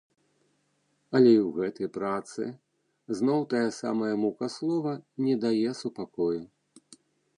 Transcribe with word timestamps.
Але 1.17 1.31
і 1.33 1.41
ў 1.41 1.49
гэтай 1.57 1.89
працы, 1.97 2.47
зноў 3.19 3.45
тая 3.51 3.63
самая 3.81 4.11
мука 4.25 4.45
слова 4.57 4.95
не 5.27 5.35
дае 5.45 5.71
супакою. 5.85 6.41